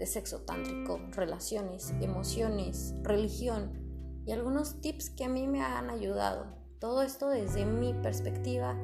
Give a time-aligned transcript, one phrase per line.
[0.00, 3.70] de sexo tántrico, relaciones, emociones, religión
[4.24, 6.46] y algunos tips que a mí me han ayudado.
[6.78, 8.74] Todo esto desde mi perspectiva,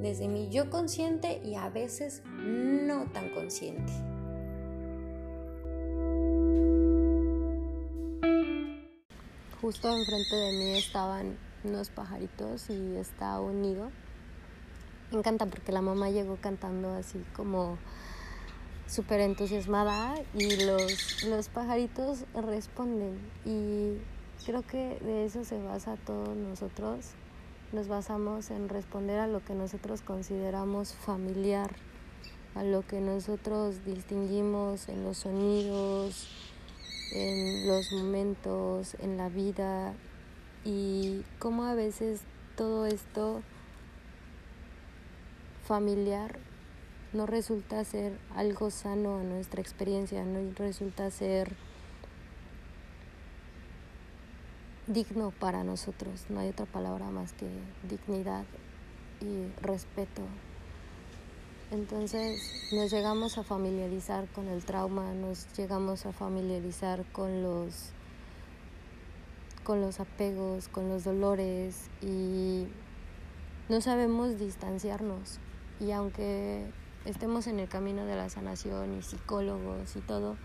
[0.00, 3.92] desde mi yo consciente y a veces no tan consciente.
[9.60, 13.90] Justo enfrente de mí estaban unos pajaritos y está un nido.
[15.10, 17.76] Me encanta porque la mamá llegó cantando así como
[18.90, 23.98] súper entusiasmada y los, los pajaritos responden y
[24.44, 27.10] creo que de eso se basa todos nosotros.
[27.72, 31.70] Nos basamos en responder a lo que nosotros consideramos familiar,
[32.56, 36.28] a lo que nosotros distinguimos en los sonidos,
[37.14, 39.94] en los momentos, en la vida
[40.64, 42.22] y cómo a veces
[42.56, 43.40] todo esto
[45.64, 46.49] familiar
[47.12, 51.56] no resulta ser algo sano a nuestra experiencia, no resulta ser
[54.86, 56.26] digno para nosotros.
[56.28, 57.46] No hay otra palabra más que
[57.88, 58.44] dignidad
[59.20, 60.22] y respeto.
[61.70, 67.90] Entonces nos llegamos a familiarizar con el trauma, nos llegamos a familiarizar con los
[69.62, 72.66] con los apegos, con los dolores y
[73.68, 75.38] no sabemos distanciarnos.
[75.78, 76.66] Y aunque
[77.04, 80.36] estemos en el camino de la sanación y psicólogos y todo,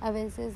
[0.00, 0.54] a veces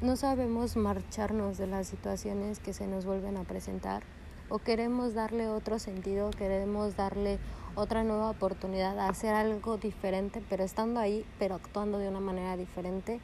[0.00, 4.02] no sabemos marcharnos de las situaciones que se nos vuelven a presentar
[4.48, 7.38] o queremos darle otro sentido, queremos darle
[7.74, 12.56] otra nueva oportunidad a hacer algo diferente, pero estando ahí, pero actuando de una manera
[12.56, 13.20] diferente.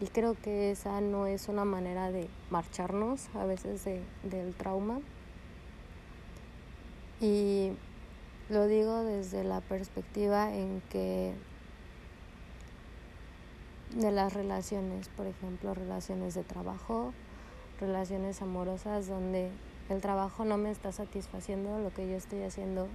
[0.00, 5.00] Y creo que esa no es una manera de marcharnos a veces del trauma.
[7.20, 7.72] Y
[8.48, 11.34] lo digo desde la perspectiva en que
[13.94, 17.12] de las relaciones, por ejemplo, relaciones de trabajo,
[17.80, 19.50] relaciones amorosas donde
[19.88, 22.88] el trabajo no me está satisfaciendo lo que yo estoy haciendo.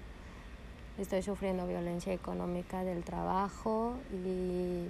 [0.98, 4.88] Estoy sufriendo violencia económica del trabajo y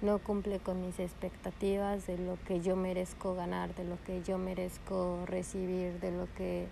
[0.00, 4.38] no cumple con mis expectativas de lo que yo merezco ganar, de lo que yo
[4.38, 6.66] merezco recibir, de lo que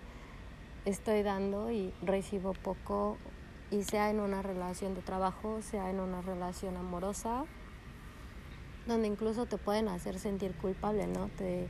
[0.85, 3.17] estoy dando y recibo poco
[3.71, 7.45] y sea en una relación de trabajo, sea en una relación amorosa,
[8.85, 11.29] donde incluso te pueden hacer sentir culpable, ¿no?
[11.29, 11.67] Te,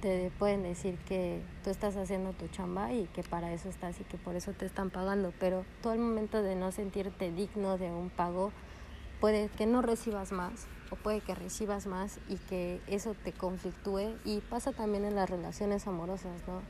[0.00, 4.04] te pueden decir que tú estás haciendo tu chamba y que para eso estás y
[4.04, 7.90] que por eso te están pagando, pero todo el momento de no sentirte digno de
[7.90, 8.52] un pago,
[9.20, 14.14] puede que no recibas más o puede que recibas más y que eso te conflictúe
[14.24, 16.60] y pasa también en las relaciones amorosas, ¿no?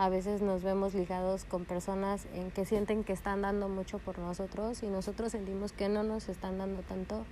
[0.00, 4.18] A veces nos vemos ligados con personas en que sienten que están dando mucho por
[4.18, 7.26] nosotros y nosotros sentimos que no nos están dando tanto.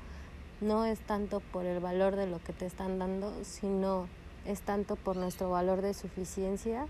[0.60, 4.06] No es tanto por el valor de lo que te están dando, sino
[4.44, 6.86] es tanto por nuestro valor de suficiencia,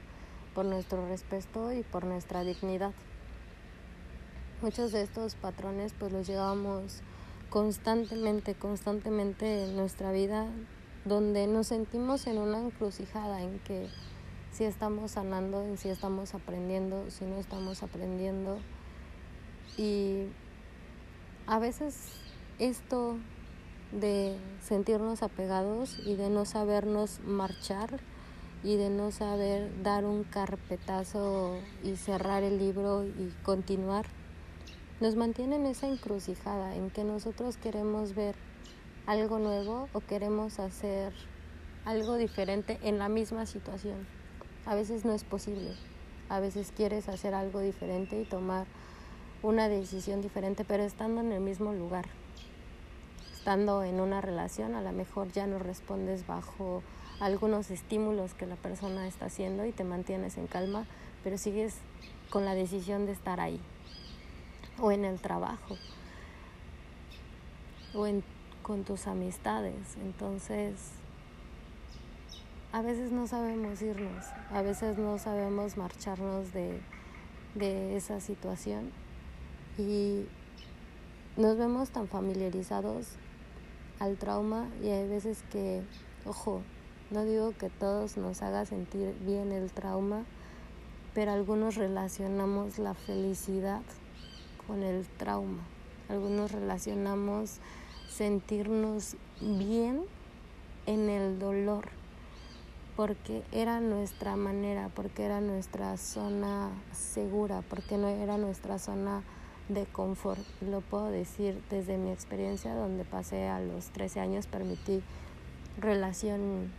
[0.53, 2.93] por nuestro respeto y por nuestra dignidad.
[4.61, 7.03] Muchos de estos patrones pues los llevamos
[7.50, 10.49] constantemente, constantemente en nuestra vida,
[11.05, 13.88] donde nos sentimos en una encrucijada en que
[14.53, 18.59] si estamos sanando, en si estamos aprendiendo, si no estamos aprendiendo.
[19.77, 20.27] Y
[21.47, 22.13] a veces
[22.59, 23.17] esto
[23.93, 28.01] de sentirnos apegados y de no sabernos marchar
[28.63, 34.06] y de no saber dar un carpetazo y cerrar el libro y continuar,
[35.01, 38.35] nos mantiene en esa encrucijada en que nosotros queremos ver
[39.06, 41.12] algo nuevo o queremos hacer
[41.85, 44.18] algo diferente en la misma situación.
[44.66, 45.75] A veces no es posible.
[46.28, 48.66] A veces quieres hacer algo diferente y tomar
[49.43, 52.06] una decisión diferente, pero estando en el mismo lugar.
[53.34, 56.82] Estando en una relación, a lo mejor ya no respondes bajo
[57.20, 60.87] algunos estímulos que la persona está haciendo y te mantienes en calma,
[61.25, 61.76] pero sigues
[62.31, 63.60] con la decisión de estar ahí.
[64.81, 65.76] O en el trabajo.
[67.94, 68.22] O en,
[68.62, 69.96] con tus amistades.
[70.02, 70.75] Entonces,
[72.70, 76.81] a veces no sabemos irnos, a veces no sabemos marcharnos de,
[77.97, 78.93] esa situación
[79.79, 80.26] y
[81.37, 83.09] nos vemos tan familiarizados
[83.99, 85.82] al trauma y hay veces que,
[86.25, 86.62] ojo,
[87.11, 90.25] No digo que todos nos haga sentir bien el trauma,
[91.15, 93.81] pero algunos relacionamos la felicidad
[94.67, 95.62] con el trauma.
[96.11, 97.61] Algunos relacionamos
[98.11, 100.05] sentirnos bien
[100.85, 101.88] en el dolor,
[102.99, 109.23] porque era nuestra manera, porque era nuestra zona segura, porque no era nuestra zona
[109.69, 110.41] de confort.
[110.61, 115.00] Lo puedo decir desde mi experiencia, donde pasé a los 13 años, permití
[115.81, 116.73] relación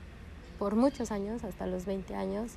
[0.58, 2.52] por muchos años, hasta los 20 años,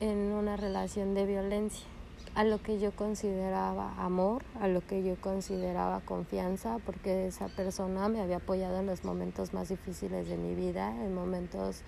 [0.00, 1.86] en una relación de violencia,
[2.34, 8.08] a lo que yo consideraba amor, a lo que yo consideraba confianza, porque esa persona
[8.08, 11.84] me había apoyado en los momentos más difíciles de mi vida, en momentos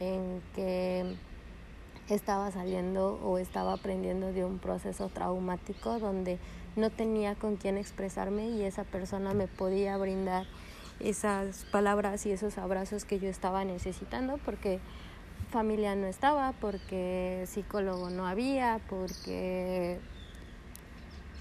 [0.00, 1.16] en que
[2.08, 6.38] estaba saliendo o estaba aprendiendo de un proceso traumático donde
[6.76, 10.46] no tenía con quién expresarme y esa persona me podía brindar
[10.98, 14.80] esas palabras y esos abrazos que yo estaba necesitando porque
[15.50, 19.98] familia no estaba, porque psicólogo no había, porque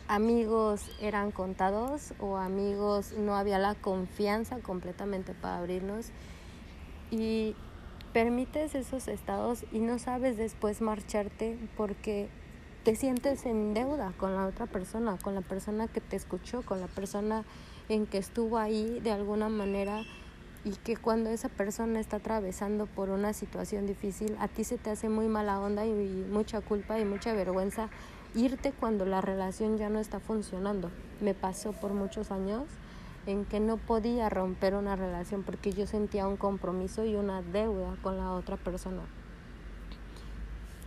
[0.07, 6.07] amigos eran contados o amigos no había la confianza completamente para abrirnos.
[7.11, 7.55] Y
[8.13, 12.29] permites esos estados y no sabes después marcharte porque
[12.83, 16.79] te sientes en deuda con la otra persona, con la persona que te escuchó, con
[16.79, 17.43] la persona
[17.89, 20.03] en que estuvo ahí de alguna manera
[20.65, 24.89] y que cuando esa persona está atravesando por una situación difícil, a ti se te
[24.89, 25.91] hace muy mala onda y,
[26.31, 27.89] mucha culpa y mucha vergüenza
[28.35, 30.91] irte cuando la relación ya no está funcionando.
[31.21, 32.63] Me pasó por muchos años
[33.29, 37.95] en que no podía romper una relación porque yo sentía un compromiso y una deuda
[38.01, 39.03] con la otra persona.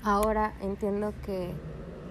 [0.03, 1.55] Ahora entiendo que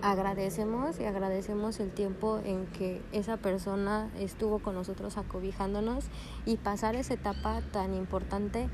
[0.01, 6.05] agradecemos y agradecemos el tiempo en que esa persona estuvo con nosotros acobijándonos
[6.45, 8.69] y pasar esa etapa tan importante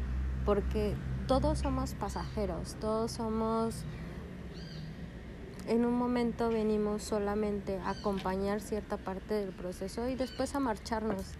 [0.45, 0.95] porque
[1.27, 3.83] todos somos pasajeros, todos somos
[5.67, 11.33] en un momento venimos solamente a acompañar cierta parte del proceso y después a marcharnos.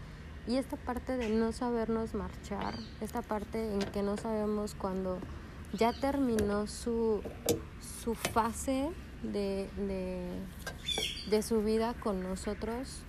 [0.47, 5.19] Y esta parte de no sabernos marchar, esta parte en que no sabemos cuando
[5.73, 7.21] ya terminó su,
[8.03, 8.89] su fase
[9.23, 9.67] de,
[11.29, 13.01] de, su vida con nosotros,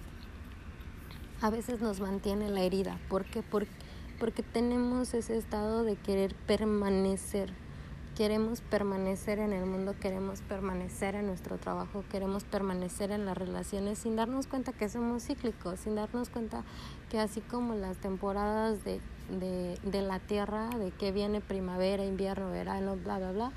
[1.40, 2.99] a veces nos mantiene la herida.
[3.08, 3.43] ¿Por qué?
[3.43, 7.52] Porque tenemos ese estado de querer permanecer.
[8.18, 14.00] Queremos permanecer en el mundo, queremos permanecer en nuestro trabajo, queremos permanecer en las relaciones
[14.00, 16.64] sin darnos cuenta que somos cíclicos, sin darnos cuenta
[17.10, 19.00] que así como las temporadas de,
[19.30, 23.52] de, de la tierra, de que viene primavera, invierno, verano, bla, bla, bla,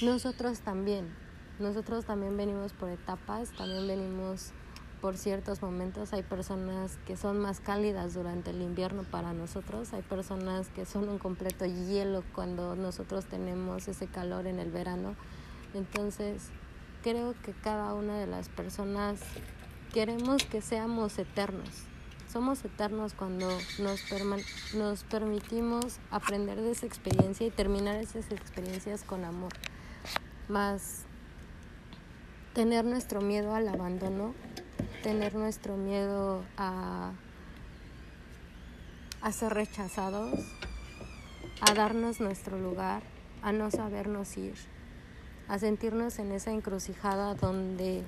[0.00, 1.14] nosotros también
[1.60, 4.52] nosotros también venimos por etapas, también venimos
[5.00, 6.12] por ciertos momentos.
[6.12, 11.08] Hay personas que son más cálidas durante el invierno para nosotros, hay personas que son
[11.08, 15.16] un completo hielo cuando nosotros tenemos ese calor en el verano.
[15.74, 16.48] Entonces,
[17.02, 19.20] creo que cada una de las personas
[19.92, 21.68] queremos que seamos eternos.
[22.32, 23.48] Somos eternos cuando
[23.80, 24.00] nos,
[24.74, 29.52] nos permitimos aprender de esa experiencia y terminar esas experiencias con amor.
[30.48, 31.04] Más
[32.54, 34.34] tener nuestro miedo al abandono,
[35.02, 37.12] tener nuestro miedo a,
[39.22, 40.38] a ser rechazados,
[41.60, 43.02] a darnos nuestro lugar,
[43.42, 44.54] a no sabernos ir,
[45.48, 48.04] a sentirnos en esa encrucijada donde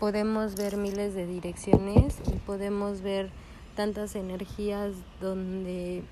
[0.00, 3.30] podemos ver miles de direcciones y podemos ver
[3.76, 6.02] tantas energías donde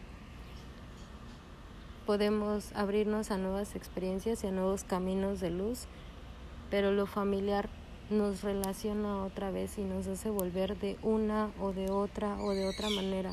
[2.06, 5.86] podemos abrirnos a nuevas experiencias y a nuevos caminos de luz
[6.70, 7.68] pero lo familiar
[8.12, 12.68] nos relaciona otra vez y nos hace volver de una o de otra o de
[12.68, 13.32] otra manera.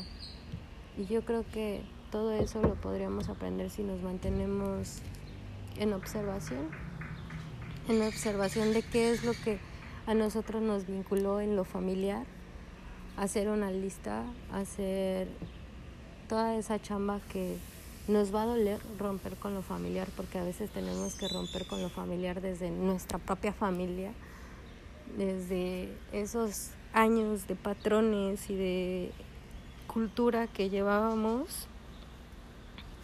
[0.96, 4.98] Y yo creo que todo eso lo podríamos aprender si nos mantenemos
[5.76, 6.68] en observación,
[7.88, 9.58] en observación de qué es lo que
[10.06, 12.26] a nosotros nos vinculó en lo familiar,
[13.16, 15.28] hacer una lista, hacer
[16.28, 17.56] toda esa chamba que
[18.08, 21.80] nos va a doler romper con lo familiar porque a veces tenemos que romper con
[21.80, 24.12] lo familiar desde nuestra propia familia,
[25.16, 29.12] desde esos años de patrones y de
[29.86, 31.66] cultura que llevábamos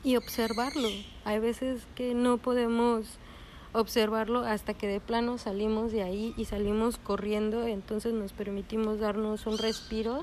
[0.04, 0.88] y observarlo.
[1.24, 3.18] Hay veces que no podemos
[3.72, 9.46] observarlo hasta que de plano salimos de ahí y salimos corriendo, entonces nos permitimos darnos
[9.46, 10.22] un respiro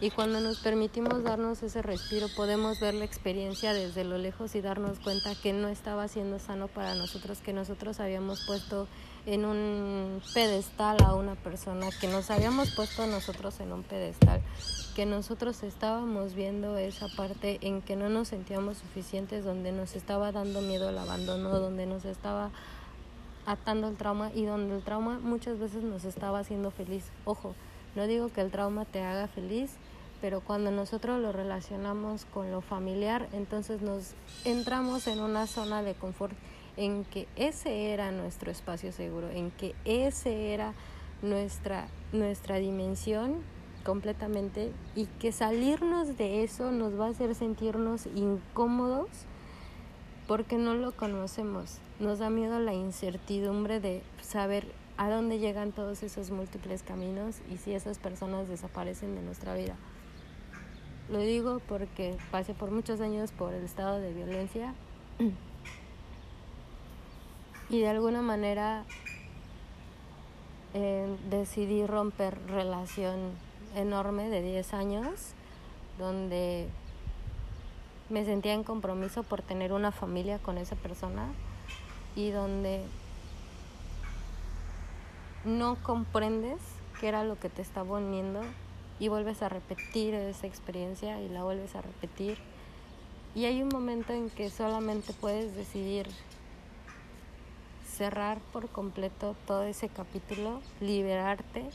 [0.00, 4.62] Y cuando nos permitimos darnos ese respiro, podemos ver la experiencia desde lo lejos y
[4.62, 8.88] darnos cuenta que no estaba siendo sano para nosotros, que nosotros habíamos puesto
[9.26, 14.40] en un pedestal a una persona, que nos habíamos puesto nosotros en un pedestal,
[14.94, 20.32] que nosotros estábamos viendo esa parte en que no nos sentíamos suficientes, donde nos estaba
[20.32, 22.50] dando miedo el abandono, donde nos estaba
[23.46, 27.04] atando el trauma y donde el trauma muchas veces nos estaba haciendo feliz.
[27.24, 27.54] Ojo,
[27.94, 29.72] no digo que el trauma te haga feliz,
[30.20, 34.12] pero cuando nosotros lo relacionamos con lo familiar, entonces nos
[34.44, 36.34] entramos en una zona de confort
[36.76, 40.74] en que ese era nuestro espacio seguro, en que ese era
[41.22, 43.36] nuestra, nuestra dimensión
[43.84, 49.08] completamente y que salirnos de eso nos va a hacer sentirnos incómodos
[50.26, 51.78] porque no lo conocemos.
[51.98, 57.56] Nos da miedo la incertidumbre de saber a dónde llegan todos esos múltiples caminos y
[57.56, 59.74] si esas personas desaparecen de nuestra vida.
[61.10, 64.74] Lo digo porque pasé por muchos años por el estado de violencia
[67.70, 68.84] y de alguna manera
[70.74, 73.30] eh, decidí romper relación
[73.76, 75.32] enorme de 10 años
[75.98, 76.68] donde
[78.08, 81.28] me sentía en compromiso por tener una familia con esa persona
[82.16, 82.82] y donde
[85.44, 86.60] no comprendes
[87.00, 88.40] qué era lo que te estaba uniendo
[88.98, 92.36] y vuelves a repetir esa experiencia y la vuelves a repetir.
[93.34, 96.08] Y hay un momento en que solamente puedes decidir
[98.00, 101.68] cerrar por completo todo ese capítulo, liberarte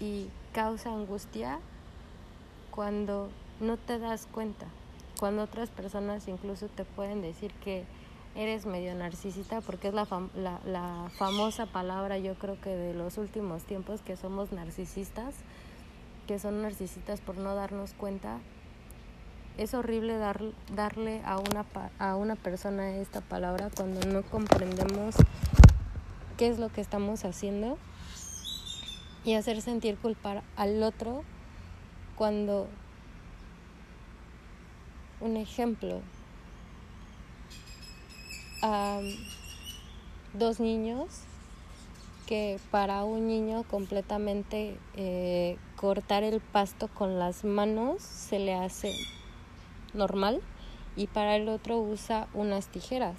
[0.00, 1.58] y causa angustia
[2.70, 3.28] cuando
[3.60, 4.64] no te das cuenta,
[5.20, 7.84] cuando otras personas incluso te pueden decir que
[8.34, 13.18] eres medio narcisista, porque es la, la, la famosa palabra yo creo que de los
[13.18, 15.34] últimos tiempos que somos narcisistas
[16.26, 18.38] que son narcisistas por no darnos cuenta.
[19.56, 20.42] Es horrible dar,
[20.74, 21.64] darle a una,
[21.98, 25.14] a una persona esta palabra cuando no comprendemos
[26.36, 27.78] qué es lo que estamos haciendo
[29.24, 31.24] y hacer sentir culpar al otro
[32.16, 32.68] cuando
[35.20, 36.00] un ejemplo
[40.34, 41.06] dos niños
[42.26, 48.92] que para un niño completamente eh, cortar el pasto con las manos se le hace
[49.96, 50.40] normal
[50.96, 53.16] y para el otro usa unas tijeras.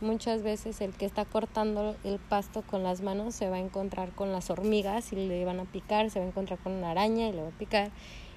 [0.00, 4.10] Muchas veces el que está cortando el pasto con las manos se va a encontrar
[4.12, 7.28] con las hormigas y le van a picar, se va a encontrar con una araña
[7.28, 7.90] y le va a picar.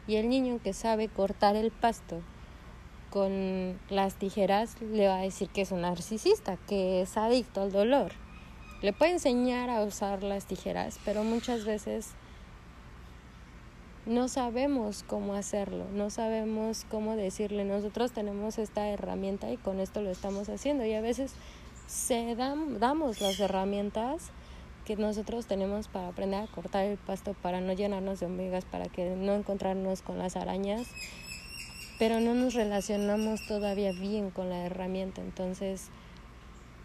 [0.07, 2.21] Y el niño que sabe cortar el pasto
[3.09, 7.71] con las tijeras le va a decir que es un narcisista, que es adicto al
[7.71, 8.12] dolor.
[8.81, 12.12] Le puede enseñar a usar las tijeras, pero muchas veces
[14.08, 20.02] no sabemos cómo hacerlo, no sabemos cómo decirle, nosotros tenemos esta herramienta y con esto
[20.02, 20.86] lo estamos haciendo.
[20.86, 21.34] Y a veces
[21.88, 24.32] se damos las herramientas
[24.86, 28.86] que nosotros tenemos para aprender a cortar el pasto, para no llenarnos de hormigas, para
[28.86, 30.88] que no encontrarnos con las arañas,
[32.00, 35.90] pero no nos relacionamos todavía bien con la herramienta, entonces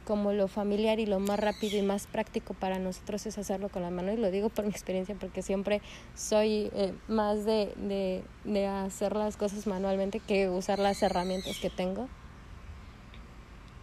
[0.03, 3.83] como lo familiar y lo más rápido y más práctico para nosotros es hacerlo con
[3.83, 5.81] la mano y lo digo por mi experiencia porque siempre
[6.15, 11.71] soy eh, más de, de, de hacer las cosas manualmente que usar las herramientas que
[11.71, 12.09] tengo.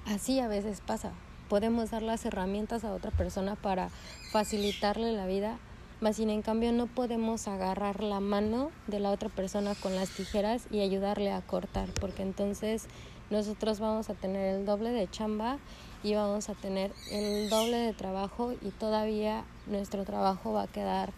[0.05, 1.11] Así a veces pasa.
[1.49, 3.89] Podemos dar las herramientas a otra persona para
[4.31, 5.57] facilitarle la vida,
[5.99, 10.09] mas sin en cambio no podemos agarrar la mano de la otra persona con las
[10.09, 12.87] tijeras y ayudarle a cortar, porque entonces
[13.29, 15.57] nosotros vamos a tener el doble de chamba
[16.03, 21.13] y vamos a tener el doble de trabajo y todavía nuestro trabajo va a quedar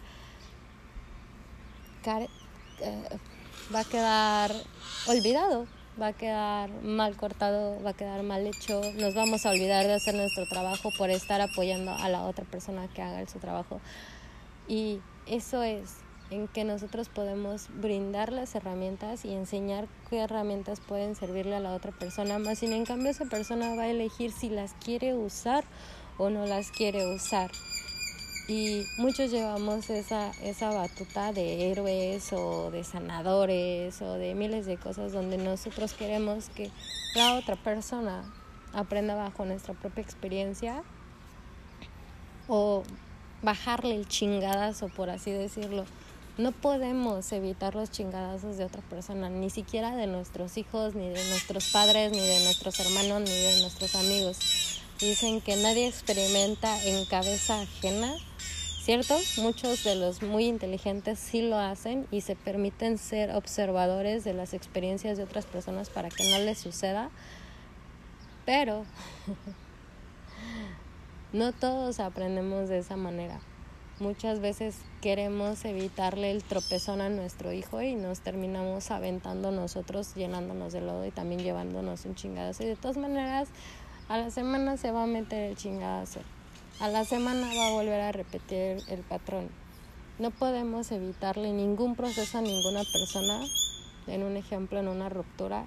[2.06, 3.18] eh,
[3.72, 4.52] va a quedar
[5.06, 5.66] olvidado,
[6.00, 9.94] va a quedar mal cortado, va a quedar mal hecho, nos vamos a olvidar de
[9.94, 13.80] hacer nuestro trabajo por estar apoyando a la otra persona que haga su trabajo.
[14.66, 15.96] Y eso es
[16.32, 21.74] en que nosotros podemos brindar las herramientas y enseñar qué herramientas pueden servirle a la
[21.74, 25.64] otra persona, más sin en cambio esa persona va a elegir si las quiere usar
[26.16, 27.50] o no las quiere usar.
[28.48, 34.78] Y muchos llevamos esa, esa batuta de héroes o de sanadores o de miles de
[34.78, 36.70] cosas donde nosotros queremos que
[37.14, 38.24] la otra persona
[38.72, 40.82] aprenda bajo nuestra propia experiencia
[42.48, 42.82] o
[43.42, 45.84] bajarle el chingadazo, por así decirlo,
[46.38, 51.28] no podemos evitar los chingadazos de otra persona, ni siquiera de nuestros hijos, ni de
[51.28, 54.80] nuestros padres, ni de nuestros hermanos, ni de nuestros amigos.
[55.00, 58.14] Dicen que nadie experimenta en cabeza ajena
[58.82, 59.16] ¿cierto?
[59.38, 64.54] Muchos de los muy inteligentes sí lo hacen y se permiten ser observadores de las
[64.54, 67.08] experiencias de otras personas para que no les suceda,
[68.44, 68.84] pero
[71.32, 73.40] no todos aprendemos de esa manera.
[74.02, 80.72] Muchas veces queremos evitarle el tropezón a nuestro hijo y nos terminamos aventando nosotros, llenándonos
[80.72, 82.64] de lodo y también llevándonos un chingadazo.
[82.64, 83.48] Y de todas maneras,
[84.08, 86.18] a la semana se va a meter el chingadazo.
[86.80, 89.50] A la semana va a volver a repetir el patrón.
[90.18, 93.46] No podemos evitarle ningún proceso a ninguna persona,
[94.08, 95.64] en un ejemplo, en una ruptura.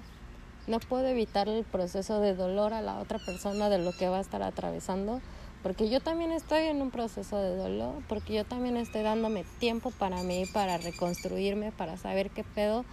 [0.66, 4.18] No puedo evitarle el proceso de dolor a la otra persona de lo que va
[4.18, 5.22] a estar atravesando
[5.62, 9.90] porque yo también estoy en un proceso de dolor, porque yo también estoy dándome tiempo
[9.90, 12.84] para mí, para reconstruirme, para saber qué pedo,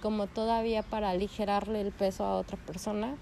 [0.00, 3.16] como todavía para aligerarle el peso a otra persona,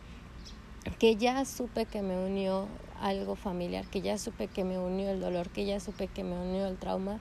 [0.98, 2.66] que ya supe que me unió
[3.00, 6.36] algo familiar, que ya supe que me unió el dolor, que ya supe que me
[6.38, 7.18] unió el trauma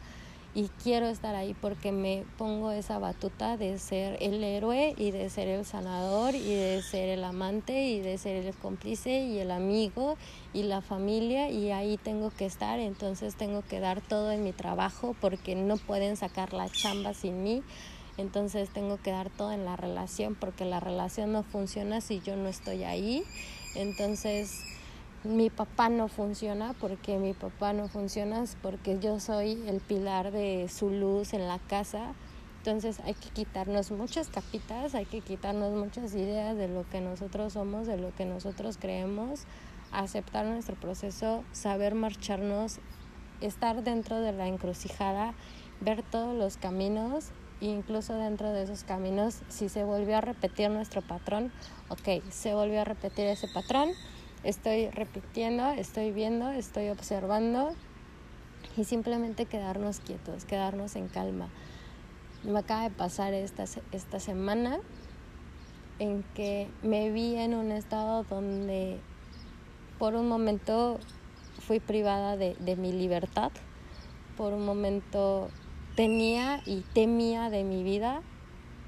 [0.58, 5.30] y quiero estar ahí porque me pongo esa batuta de ser el héroe y de
[5.30, 9.52] ser el sanador y de ser el amante y de ser el cómplice y el
[9.52, 10.18] amigo
[10.56, 14.52] y la familia y ahí tengo que estar, entonces tengo que dar todo en mi
[14.52, 17.62] trabajo porque no pueden sacar la chamba sin mí.
[18.18, 22.36] Entonces tengo que dar todo en la relación porque la relación no funciona si yo
[22.36, 23.24] no estoy ahí.
[23.76, 24.64] Entonces
[25.24, 30.70] mi papá no funciona porque mi papá no funciona porque yo soy el pilar de
[30.70, 32.14] su luz en la casa.
[32.60, 37.54] Entonces hay que quitarnos muchas capitas, hay que quitarnos muchas ideas de lo que nosotros
[37.54, 39.46] somos, de lo que nosotros creemos,
[39.92, 42.80] aceptar nuestro proceso, saber marcharnos,
[43.40, 45.34] estar dentro de la encrucijada,
[45.80, 51.02] ver todos los caminos incluso dentro de esos caminos, si se volvió a repetir nuestro
[51.02, 51.52] patrón,
[51.90, 53.90] ok, se volvió a repetir ese patrón,
[54.48, 57.76] estoy repitiendo, estoy viendo, estoy observando
[58.78, 61.50] y simplemente quedarnos quietos, quedarnos en calma.
[62.44, 64.80] Me acaba de pasar esta, esta semana
[66.00, 69.02] en que me vi en un estado donde
[70.00, 70.98] por un momento
[71.60, 73.52] fui privada de, mi libertad,
[74.38, 75.50] por un momento
[75.98, 78.22] tenía y temía de mi vida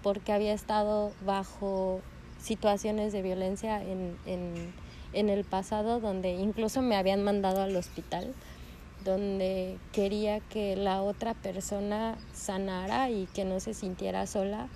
[0.04, 2.00] porque había estado bajo
[2.38, 4.72] situaciones de violencia en, en
[5.14, 8.34] en el pasado donde incluso me habían mandado al hospital,
[9.04, 14.68] donde quería que la otra persona sanara y que no se sintiera sola.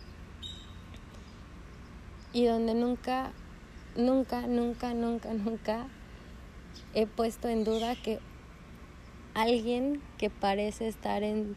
[2.31, 3.31] Y donde nunca,
[3.95, 5.87] nunca, nunca, nunca, nunca
[6.93, 8.19] he puesto en duda que
[9.33, 11.55] alguien que parece estar en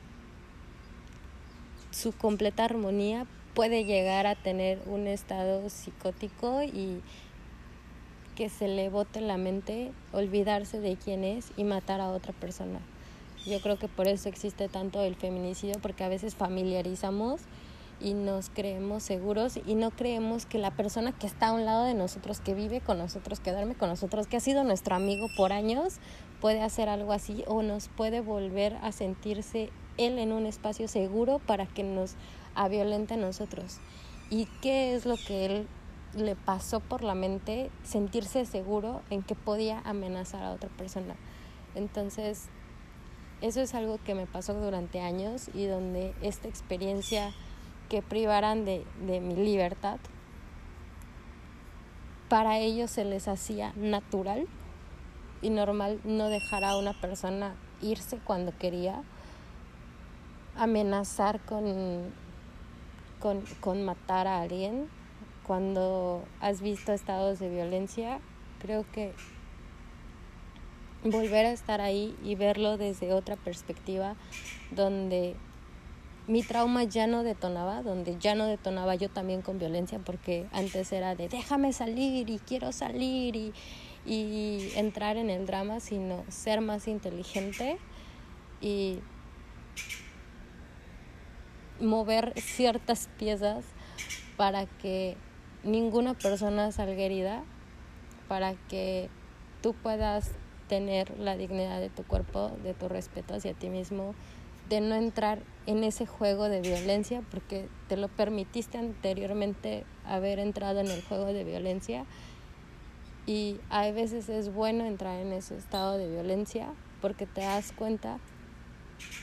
[1.90, 7.00] su completa armonía puede llegar a tener un estado psicótico y
[8.36, 12.78] que se le bote la mente, olvidarse de quién es y matar a otra persona.
[13.46, 17.40] Yo creo que por eso existe tanto el feminicidio, porque a veces familiarizamos
[18.00, 21.84] y nos creemos seguros y no creemos que la persona que está a un lado
[21.84, 25.28] de nosotros, que vive con nosotros, que duerme con nosotros, que ha sido nuestro amigo
[25.36, 25.94] por años,
[26.40, 31.38] puede hacer algo así o nos puede volver a sentirse él en un espacio seguro
[31.38, 32.14] para que nos
[32.54, 33.78] aviolente a nosotros.
[34.28, 35.68] ¿Y qué es lo que él
[36.16, 41.14] le pasó por la mente sentirse seguro en que podía amenazar a otra persona.
[41.74, 42.48] Entonces,
[43.42, 47.32] eso es algo que me pasó durante años y donde esta experiencia
[47.90, 49.98] que privaran de, de mi libertad,
[52.28, 54.48] para ellos se les hacía natural
[55.42, 59.02] y normal no dejar a una persona irse cuando quería,
[60.56, 62.12] amenazar con,
[63.20, 64.88] con, con matar a alguien
[65.46, 68.18] cuando has visto estados de violencia,
[68.58, 69.12] creo que
[71.04, 74.16] volver a estar ahí y verlo desde otra perspectiva,
[74.72, 75.36] donde
[76.26, 80.90] mi trauma ya no detonaba, donde ya no detonaba yo también con violencia, porque antes
[80.90, 83.52] era de déjame salir y quiero salir y,
[84.04, 87.78] y entrar en el drama, sino ser más inteligente
[88.60, 88.98] y
[91.80, 93.64] mover ciertas piezas
[94.36, 95.16] para que
[95.66, 97.42] ninguna persona salga herida
[98.28, 99.10] para que
[99.62, 100.32] tú puedas
[100.68, 104.14] tener la dignidad de tu cuerpo, de tu respeto hacia ti mismo,
[104.68, 110.80] de no entrar en ese juego de violencia porque te lo permitiste anteriormente haber entrado
[110.80, 112.04] en el juego de violencia.
[113.26, 118.18] Y a veces es bueno entrar en ese estado de violencia porque te das cuenta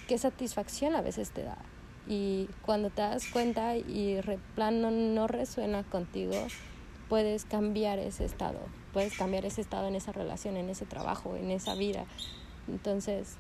[0.07, 1.57] qué satisfacción a veces te da
[2.07, 6.35] y cuando te das cuenta y el plano no resuena contigo,
[7.09, 8.59] puedes cambiar ese estado,
[8.91, 12.05] puedes cambiar ese estado en esa relación, en ese trabajo, en esa vida.
[12.67, 13.35] Entonces,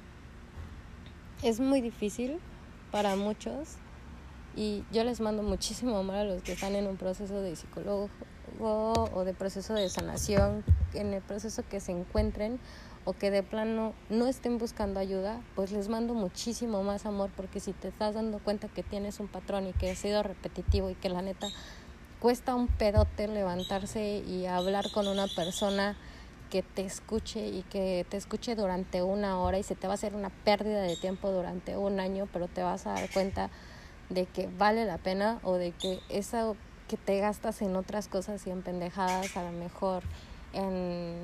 [1.41, 2.39] es muy difícil
[2.91, 3.75] para muchos
[4.55, 8.09] y yo les mando muchísimo amor a los que están en un proceso de psicólogo
[8.59, 12.59] o de proceso de sanación, en el proceso que se encuentren
[13.05, 17.59] o que de plano no estén buscando ayuda, pues les mando muchísimo más amor porque
[17.59, 20.95] si te estás dando cuenta que tienes un patrón y que ha sido repetitivo y
[20.95, 21.47] que la neta
[22.19, 25.97] cuesta un pedote levantarse y hablar con una persona
[26.49, 29.95] que te escuche y que te escuche durante una hora y se te va a
[29.95, 33.49] hacer una pérdida de tiempo durante un año, pero te vas a dar cuenta
[34.09, 36.55] de que vale la pena o de que eso
[36.87, 40.03] que te gastas en otras cosas y en pendejadas a lo mejor
[40.53, 41.15] en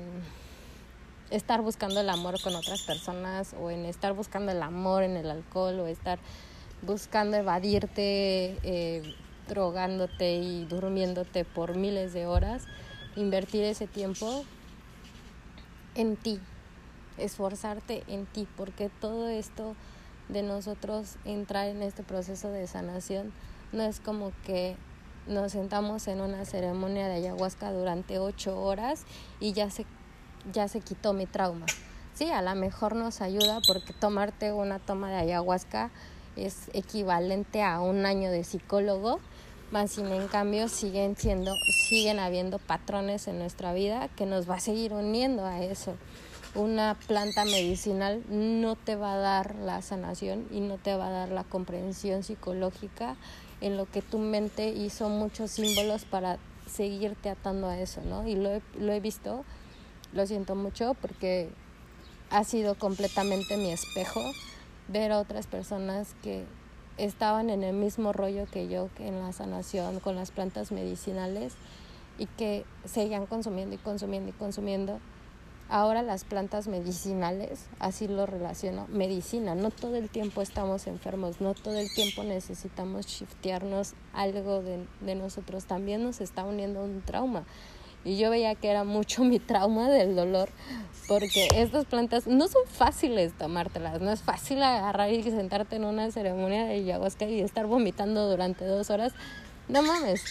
[1.30, 5.30] estar buscando el amor con otras personas o en estar buscando el amor en el
[5.30, 6.18] alcohol o estar
[6.82, 9.14] buscando evadirte, eh,
[9.48, 12.64] drogándote y durmiéndote por miles de horas,
[13.16, 14.44] invertir ese tiempo
[15.94, 16.40] en ti,
[17.18, 19.74] esforzarte en ti, porque todo esto
[20.28, 23.32] de nosotros entrar en este proceso de sanación
[23.72, 24.76] no es como que
[25.26, 29.04] nos sentamos en una ceremonia de ayahuasca durante ocho horas
[29.38, 29.84] y ya se
[30.52, 31.66] ya se quitó mi trauma.
[32.14, 35.90] Sí, a lo mejor nos ayuda porque tomarte una toma de ayahuasca
[36.36, 39.20] es equivalente a un año de psicólogo,
[39.70, 41.52] más sin en cambio siguen siendo,
[41.88, 45.94] siguen habiendo patrones en nuestra vida que nos va a seguir uniendo a eso.
[46.54, 51.10] Una planta medicinal no te va a dar la sanación y no te va a
[51.10, 53.16] dar la comprensión psicológica
[53.60, 58.26] en lo que tu mente hizo muchos símbolos para seguirte atando a eso, ¿no?
[58.26, 59.44] Y lo lo he visto
[60.12, 61.50] lo siento mucho porque
[62.30, 64.20] ha sido completamente mi espejo
[64.88, 66.44] ver a otras personas que
[66.96, 71.54] estaban en el mismo rollo que yo, que en la sanación con las plantas medicinales
[72.18, 74.98] y que seguían consumiendo y consumiendo y consumiendo.
[75.68, 81.54] Ahora las plantas medicinales, así lo relaciono, medicina, no todo el tiempo estamos enfermos, no
[81.54, 87.44] todo el tiempo necesitamos shiftearnos algo de, de nosotros, también nos está uniendo un trauma
[88.04, 90.50] y yo veía que era mucho mi trauma del dolor
[91.10, 96.08] porque estas plantas no son fáciles tomártelas, no es fácil agarrar y sentarte en una
[96.12, 99.12] ceremonia de ayahuasca y estar vomitando durante dos horas.
[99.66, 100.22] No mames,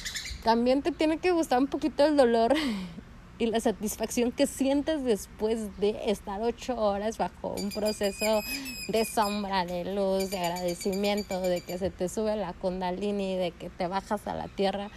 [0.41, 2.55] también te tiene que gustar un poquito el dolor
[3.39, 8.41] y la satisfacción que sientes después de estar ocho horas bajo un proceso
[8.88, 13.69] de sombra, de luz, de agradecimiento, de que se te sube la kundalini, de que
[13.69, 14.89] te bajas a la tierra.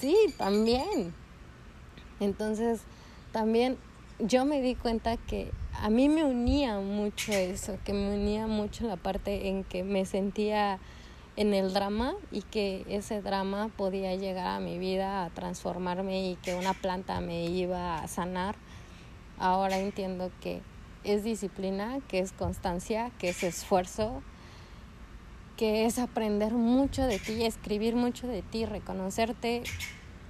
[0.00, 1.14] Sí, también.
[2.20, 2.82] Entonces,
[3.32, 3.78] también
[4.18, 8.86] yo me di cuenta que a mí me unía mucho eso, que me unía mucho
[8.86, 10.78] la parte en que me sentía
[11.36, 16.36] en el drama y que ese drama podía llegar a mi vida a transformarme y
[16.36, 18.56] que una planta me iba a sanar.
[19.38, 20.60] Ahora entiendo que
[21.02, 24.22] es disciplina, que es constancia, que es esfuerzo,
[25.56, 29.62] que es aprender mucho de ti, escribir mucho de ti, reconocerte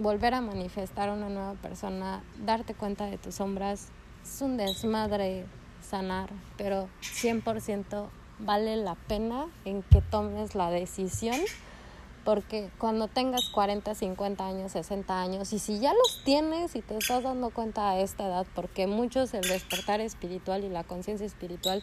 [0.01, 3.89] volver a manifestar una nueva persona, darte cuenta de tus sombras,
[4.25, 5.45] es un desmadre
[5.83, 8.09] sanar, pero 100%
[8.39, 11.39] vale la pena en que tomes la decisión,
[12.25, 16.97] porque cuando tengas 40, 50 años, 60 años, y si ya los tienes y te
[16.97, 21.83] estás dando cuenta a esta edad, porque muchos el despertar espiritual y la conciencia espiritual,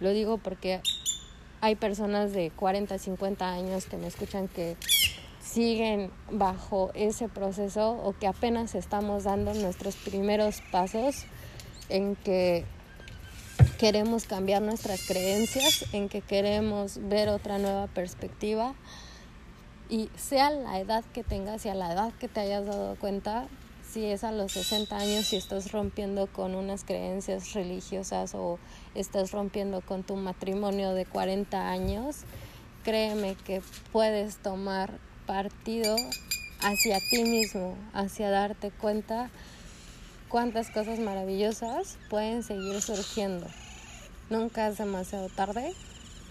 [0.00, 0.82] lo digo porque
[1.62, 4.76] hay personas de 40, 50 años que me escuchan que
[5.54, 11.26] siguen bajo ese proceso o que apenas estamos dando nuestros primeros pasos
[11.88, 12.64] en que
[13.78, 18.74] queremos cambiar nuestras creencias, en que queremos ver otra nueva perspectiva.
[19.88, 23.46] Y sea la edad que tengas y a la edad que te hayas dado cuenta,
[23.88, 28.58] si es a los 60 años, si estás rompiendo con unas creencias religiosas o
[28.96, 32.24] estás rompiendo con tu matrimonio de 40 años,
[32.82, 33.62] créeme que
[33.92, 35.96] puedes tomar partido
[36.60, 39.30] hacia ti mismo, hacia darte cuenta
[40.28, 43.46] cuántas cosas maravillosas pueden seguir surgiendo.
[44.30, 45.74] Nunca es demasiado tarde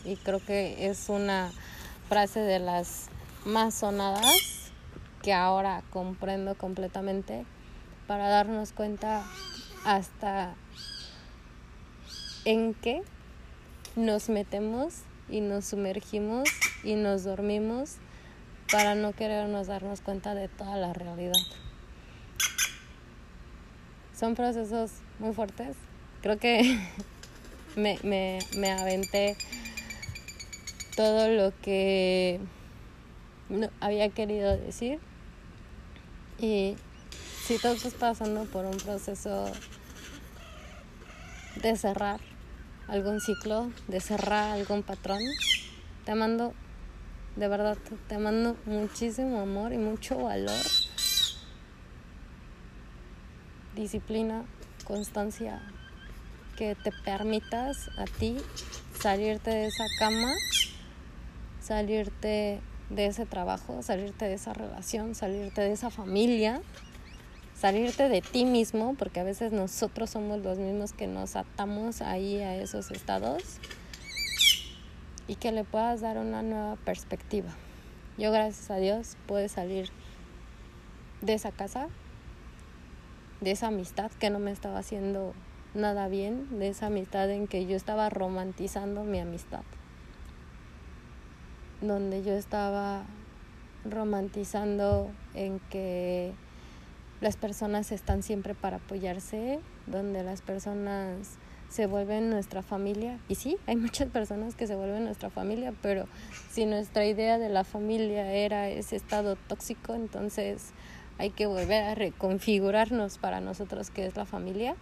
[0.05, 1.51] y creo que es una
[2.09, 3.07] frase de las
[3.45, 4.71] más sonadas
[5.21, 7.45] que ahora comprendo completamente
[8.07, 9.23] para darnos cuenta
[9.85, 10.55] hasta
[12.45, 13.01] en qué
[13.95, 14.95] nos metemos
[15.29, 16.49] y nos sumergimos
[16.83, 17.97] y nos dormimos
[18.71, 21.33] para no querernos darnos cuenta de toda la realidad.
[24.15, 25.75] Son procesos muy fuertes.
[26.21, 26.79] Creo que
[27.75, 29.35] me, me, me aventé
[30.95, 32.39] todo lo que
[33.79, 34.99] había querido decir.
[36.39, 36.75] Y
[37.43, 39.51] si tú estás pasando por un proceso
[41.61, 42.19] de cerrar,
[42.87, 45.21] algún ciclo, de cerrar algún patrón.
[46.05, 46.53] Te mando,
[47.35, 50.61] de verdad, te mando muchísimo amor y mucho valor.
[53.75, 54.45] Disciplina,
[54.85, 55.61] constancia,
[56.55, 58.37] que te permitas a ti
[58.99, 60.31] salirte de esa cama,
[61.59, 66.61] salirte de ese trabajo, salirte de esa relación, salirte de esa familia,
[67.55, 72.41] salirte de ti mismo, porque a veces nosotros somos los mismos que nos atamos ahí
[72.41, 73.59] a esos estados
[75.27, 77.49] y que le puedas dar una nueva perspectiva.
[78.17, 79.89] Yo gracias a Dios pude salir
[81.21, 81.87] de esa casa,
[83.41, 85.33] de esa amistad que no me estaba haciendo
[85.73, 89.63] nada bien, de esa amistad en que yo estaba romantizando mi amistad
[91.87, 93.03] donde yo estaba
[93.85, 96.33] romantizando en que
[97.21, 101.37] las personas están siempre para apoyarse, donde las personas
[101.73, 103.17] se vuelven nuestra familia.
[103.27, 106.05] Y sí, hay muchas personas que se vuelven nuestra familia, pero
[106.51, 110.69] si nuestra idea de la familia era ese estado tóxico, entonces
[111.17, 114.75] hay que volver a reconfigurarnos para nosotros que es la familia.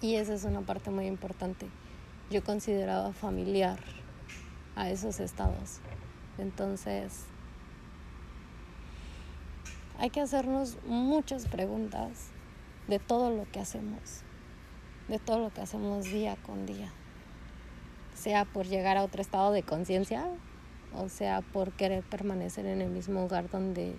[0.00, 1.66] Y esa es una parte muy importante.
[2.30, 3.78] Yo consideraba familiar
[4.76, 5.80] a esos estados.
[6.38, 7.26] Entonces,
[9.98, 12.30] hay que hacernos muchas preguntas
[12.88, 14.22] de todo lo que hacemos,
[15.08, 16.92] de todo lo que hacemos día con día,
[18.14, 20.26] sea por llegar a otro estado de conciencia
[20.96, 23.96] o sea por querer permanecer en el mismo lugar donde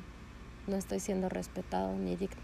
[0.67, 2.41] no estoy siendo respetado ni digno.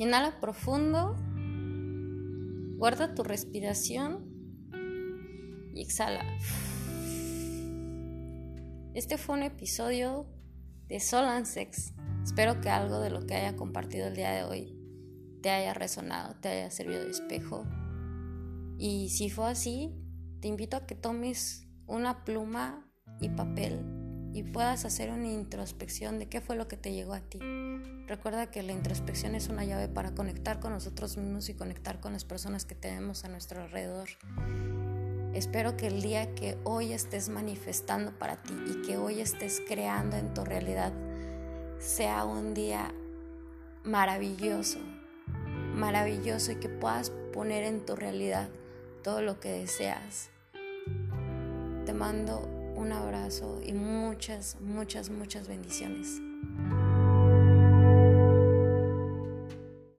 [0.00, 1.16] Inhala profundo,
[2.76, 4.24] guarda tu respiración
[5.74, 6.24] y exhala.
[8.98, 10.26] Este fue un episodio
[10.88, 11.94] de Sol and Sex.
[12.24, 14.76] Espero que algo de lo que haya compartido el día de hoy
[15.40, 17.64] te haya resonado, te haya servido de espejo.
[18.76, 19.94] Y si fue así,
[20.40, 23.84] te invito a que tomes una pluma y papel
[24.32, 27.38] y puedas hacer una introspección de qué fue lo que te llegó a ti.
[28.08, 32.14] Recuerda que la introspección es una llave para conectar con nosotros mismos y conectar con
[32.14, 34.08] las personas que tenemos a nuestro alrededor.
[35.34, 40.16] Espero que el día que hoy estés manifestando para ti y que hoy estés creando
[40.16, 40.92] en tu realidad
[41.78, 42.92] sea un día
[43.84, 44.78] maravilloso,
[45.74, 48.48] maravilloso y que puedas poner en tu realidad
[49.02, 50.30] todo lo que deseas.
[51.84, 52.40] Te mando
[52.74, 56.20] un abrazo y muchas, muchas, muchas bendiciones.